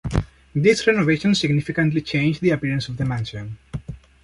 These 0.55 0.87
renovations 0.87 1.39
significantly 1.39 2.01
changed 2.01 2.41
the 2.41 2.49
appearance 2.49 2.87
of 2.87 2.97
the 2.97 3.05
mansion. 3.05 3.59